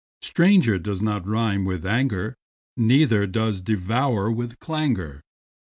Stranger 0.23 0.79
does 0.79 1.03
not 1.03 1.27
rime 1.27 1.63
with 1.63 1.85
anger, 1.85 2.33
Neither 2.75 3.27
does 3.27 3.61
devour 3.61 4.31
with 4.31 4.57
clangour. 4.57 5.21